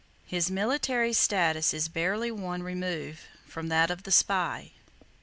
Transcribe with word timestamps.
His 0.25 0.49
military 0.49 1.13
status 1.13 1.75
is 1.75 1.87
barely 1.87 2.31
one 2.31 2.63
remove 2.63 3.27
from 3.45 3.67
that 3.69 3.91
of 3.91 4.01
the 4.01 4.11
spy. 4.11 4.71